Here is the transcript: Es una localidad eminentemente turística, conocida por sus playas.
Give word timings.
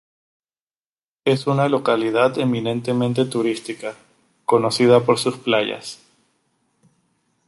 Es 1.25 1.45
una 1.45 1.69
localidad 1.69 2.39
eminentemente 2.39 3.23
turística, 3.25 3.93
conocida 4.47 5.05
por 5.05 5.19
sus 5.19 5.37
playas. 5.37 5.99